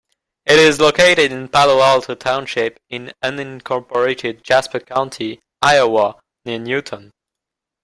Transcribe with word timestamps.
It 0.47 0.57
is 0.57 0.81
located 0.81 1.31
in 1.31 1.47
Palo 1.47 1.79
Alto 1.83 2.15
Township, 2.15 2.79
in 2.89 3.13
unincorporated 3.23 4.41
Jasper 4.41 4.79
County, 4.79 5.39
Iowa, 5.61 6.15
near 6.43 6.57
Newton. 6.57 7.11